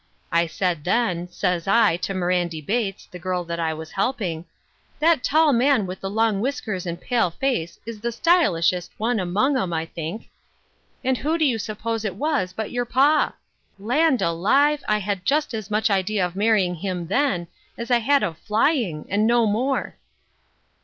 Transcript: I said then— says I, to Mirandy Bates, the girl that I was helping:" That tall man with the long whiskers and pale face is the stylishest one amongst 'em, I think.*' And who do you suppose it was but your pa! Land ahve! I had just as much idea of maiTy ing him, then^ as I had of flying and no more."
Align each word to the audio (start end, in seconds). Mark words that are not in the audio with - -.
I 0.31 0.47
said 0.47 0.83
then— 0.83 1.27
says 1.31 1.67
I, 1.67 1.95
to 1.97 2.15
Mirandy 2.15 2.59
Bates, 2.59 3.05
the 3.11 3.19
girl 3.19 3.43
that 3.43 3.59
I 3.59 3.71
was 3.75 3.91
helping:" 3.91 4.45
That 4.99 5.23
tall 5.23 5.53
man 5.53 5.85
with 5.85 5.99
the 5.99 6.09
long 6.09 6.41
whiskers 6.41 6.87
and 6.87 6.99
pale 6.99 7.29
face 7.29 7.77
is 7.85 7.99
the 8.01 8.11
stylishest 8.11 8.89
one 8.97 9.19
amongst 9.19 9.61
'em, 9.61 9.73
I 9.73 9.85
think.*' 9.85 10.27
And 11.03 11.19
who 11.19 11.37
do 11.37 11.45
you 11.45 11.59
suppose 11.59 12.03
it 12.03 12.15
was 12.15 12.51
but 12.51 12.71
your 12.71 12.85
pa! 12.85 13.35
Land 13.77 14.21
ahve! 14.21 14.79
I 14.87 14.97
had 14.97 15.23
just 15.23 15.53
as 15.53 15.69
much 15.69 15.91
idea 15.91 16.25
of 16.25 16.33
maiTy 16.33 16.61
ing 16.63 16.75
him, 16.77 17.07
then^ 17.07 17.45
as 17.77 17.91
I 17.91 17.99
had 17.99 18.23
of 18.23 18.39
flying 18.39 19.05
and 19.07 19.27
no 19.27 19.45
more." 19.45 19.97